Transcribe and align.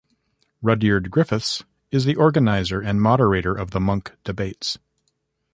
Rudyard 0.63 1.11
Griffiths 1.11 1.63
is 1.91 2.05
the 2.05 2.15
organiser 2.15 2.81
and 2.81 2.99
moderator 2.99 3.53
of 3.53 3.69
the 3.69 3.79
Munk 3.79 4.13
Debates. 4.23 4.79